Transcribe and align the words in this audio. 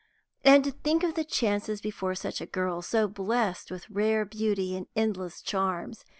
And 0.43 0.63
to 0.63 0.71
think 0.71 1.03
of 1.03 1.13
the 1.13 1.23
chances 1.23 1.79
before 1.79 2.15
such 2.15 2.41
a 2.41 2.47
girl, 2.47 2.81
so 2.81 3.07
blessed 3.07 3.69
with 3.69 3.87
rare 3.87 4.25
beauty 4.25 4.75
and 4.75 4.87
endless 4.95 5.43
charms. 5.43 6.03